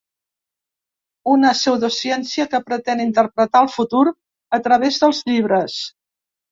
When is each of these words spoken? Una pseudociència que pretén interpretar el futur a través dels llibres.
Una 1.33 1.51
pseudociència 1.59 2.47
que 2.55 2.63
pretén 2.71 3.05
interpretar 3.07 3.65
el 3.69 3.73
futur 3.77 4.05
a 4.61 4.63
través 4.71 5.03
dels 5.05 5.23
llibres. 5.31 5.83